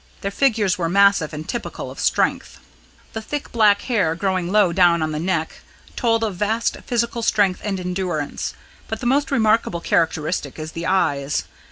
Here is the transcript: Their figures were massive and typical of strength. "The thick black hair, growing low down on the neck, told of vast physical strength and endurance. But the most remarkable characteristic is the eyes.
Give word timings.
Their 0.21 0.31
figures 0.31 0.79
were 0.79 0.89
massive 0.89 1.31
and 1.31 1.47
typical 1.47 1.91
of 1.91 1.99
strength. 1.99 2.59
"The 3.13 3.21
thick 3.21 3.51
black 3.51 3.83
hair, 3.83 4.15
growing 4.15 4.51
low 4.51 4.73
down 4.73 5.03
on 5.03 5.11
the 5.11 5.19
neck, 5.19 5.57
told 5.95 6.23
of 6.23 6.33
vast 6.37 6.75
physical 6.87 7.21
strength 7.21 7.61
and 7.63 7.79
endurance. 7.79 8.55
But 8.87 8.99
the 8.99 9.05
most 9.05 9.29
remarkable 9.29 9.79
characteristic 9.79 10.57
is 10.57 10.71
the 10.71 10.87
eyes. 10.87 11.43